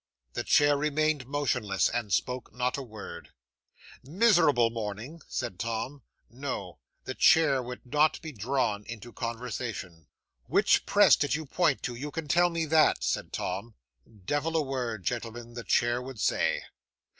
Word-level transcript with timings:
'The 0.33 0.43
chair 0.43 0.75
remained 0.75 1.27
motionless, 1.27 1.87
and 1.87 2.11
spoke 2.11 2.51
not 2.51 2.75
a 2.75 2.81
word. 2.81 3.29
'"Miserable 4.01 4.71
morning," 4.71 5.21
said 5.27 5.59
Tom. 5.59 6.01
No. 6.27 6.79
The 7.03 7.13
chair 7.13 7.61
would 7.61 7.85
not 7.85 8.19
be 8.19 8.31
drawn 8.31 8.83
into 8.87 9.13
conversation. 9.13 10.07
'"Which 10.47 10.87
press 10.87 11.15
did 11.15 11.35
you 11.35 11.45
point 11.45 11.83
to? 11.83 11.93
you 11.93 12.09
can 12.09 12.27
tell 12.27 12.49
me 12.49 12.65
that," 12.65 13.03
said 13.03 13.31
Tom. 13.31 13.75
Devil 14.25 14.57
a 14.57 14.63
word, 14.63 15.03
gentlemen, 15.03 15.53
the 15.53 15.63
chair 15.63 16.01
would 16.01 16.19
say. 16.19 16.63